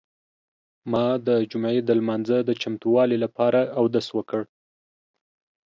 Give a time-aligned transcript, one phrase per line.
[0.91, 4.41] ما د جمعې د لمانځه د چمتووالي لپاره اودس وکړ.